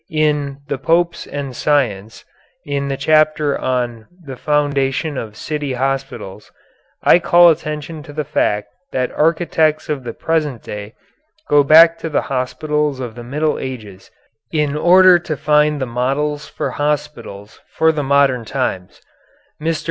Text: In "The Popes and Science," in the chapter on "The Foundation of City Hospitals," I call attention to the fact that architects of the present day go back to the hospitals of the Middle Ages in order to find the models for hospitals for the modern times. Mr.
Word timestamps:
In 0.09 0.61
"The 0.67 0.79
Popes 0.79 1.27
and 1.27 1.55
Science," 1.55 2.25
in 2.65 2.87
the 2.87 2.97
chapter 2.97 3.55
on 3.55 4.07
"The 4.25 4.35
Foundation 4.35 5.15
of 5.15 5.35
City 5.37 5.73
Hospitals," 5.73 6.51
I 7.03 7.19
call 7.19 7.49
attention 7.49 8.01
to 8.09 8.11
the 8.11 8.23
fact 8.23 8.69
that 8.93 9.11
architects 9.11 9.89
of 9.89 10.03
the 10.03 10.13
present 10.15 10.63
day 10.63 10.95
go 11.49 11.63
back 11.63 11.99
to 11.99 12.09
the 12.09 12.21
hospitals 12.33 12.99
of 12.99 13.13
the 13.13 13.23
Middle 13.23 13.59
Ages 13.59 14.09
in 14.51 14.75
order 14.75 15.19
to 15.19 15.37
find 15.37 15.79
the 15.79 15.85
models 15.85 16.47
for 16.47 16.71
hospitals 16.71 17.59
for 17.69 17.91
the 17.91 18.01
modern 18.01 18.43
times. 18.43 19.01
Mr. 19.61 19.79